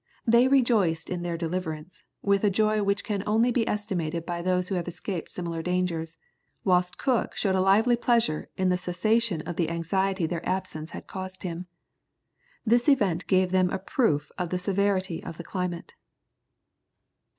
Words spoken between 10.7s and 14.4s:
had caused him. This event gave them a proof